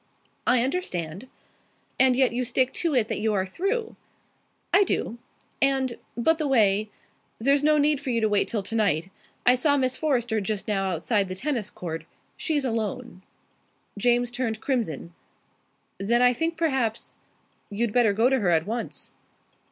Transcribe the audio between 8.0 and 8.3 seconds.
for you to